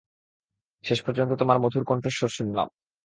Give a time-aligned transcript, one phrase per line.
[0.83, 2.67] শেষ পর্যন্ত তোমার মধুর কন্ঠস্বর শুনলাম।